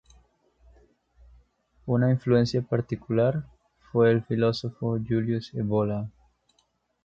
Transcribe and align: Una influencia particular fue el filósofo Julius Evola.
Una 1.85 2.09
influencia 2.09 2.63
particular 2.63 3.43
fue 3.91 4.09
el 4.09 4.23
filósofo 4.23 4.97
Julius 4.97 5.53
Evola. 5.53 6.09